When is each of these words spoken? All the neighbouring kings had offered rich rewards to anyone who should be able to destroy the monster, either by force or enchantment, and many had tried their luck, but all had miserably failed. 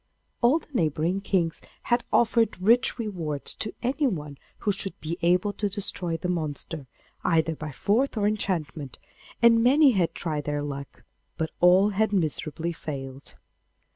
All 0.41 0.57
the 0.57 0.65
neighbouring 0.73 1.21
kings 1.21 1.61
had 1.83 2.03
offered 2.11 2.59
rich 2.59 2.97
rewards 2.97 3.53
to 3.53 3.71
anyone 3.83 4.39
who 4.61 4.71
should 4.71 4.99
be 4.99 5.19
able 5.21 5.53
to 5.53 5.69
destroy 5.69 6.17
the 6.17 6.27
monster, 6.27 6.87
either 7.23 7.55
by 7.55 7.71
force 7.71 8.09
or 8.17 8.25
enchantment, 8.27 8.97
and 9.43 9.61
many 9.63 9.91
had 9.91 10.15
tried 10.15 10.45
their 10.45 10.63
luck, 10.63 11.03
but 11.37 11.51
all 11.59 11.89
had 11.89 12.13
miserably 12.13 12.73
failed. 12.73 13.35